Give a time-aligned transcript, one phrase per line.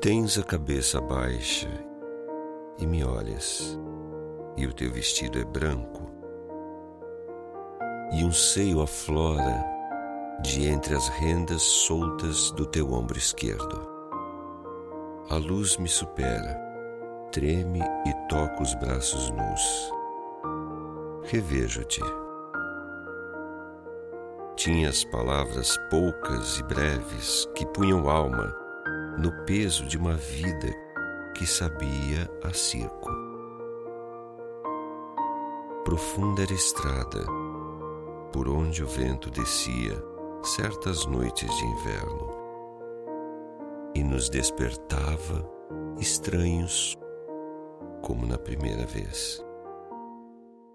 [0.00, 1.68] tens a cabeça baixa
[2.78, 3.76] e me olhas,
[4.56, 6.08] e o teu vestido é branco,
[8.12, 9.64] e um seio aflora
[10.40, 13.88] de entre as rendas soltas do teu ombro esquerdo.
[15.30, 16.56] A luz me supera,
[17.32, 19.92] treme e toco os braços nus.
[21.24, 22.00] Revejo-te.
[24.54, 28.67] Tinhas palavras poucas e breves que punham alma
[29.18, 30.68] no peso de uma vida
[31.34, 33.10] que sabia a circo.
[35.84, 37.26] Profunda era a estrada
[38.32, 40.00] por onde o vento descia
[40.44, 42.28] certas noites de inverno
[43.96, 45.44] e nos despertava
[45.98, 46.96] estranhos
[48.02, 49.44] como na primeira vez.